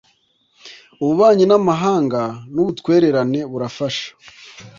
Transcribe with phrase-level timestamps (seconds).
[1.01, 2.21] ububanyi n ‘amahanga
[2.53, 4.07] n ‘ubutwererane burafasha.